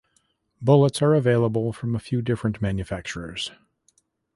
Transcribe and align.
Bullets 0.59 0.99
are 1.03 1.13
available 1.13 1.71
from 1.73 1.93
a 1.95 1.99
few 1.99 2.23
different 2.23 2.59
manufacturers. 2.59 3.51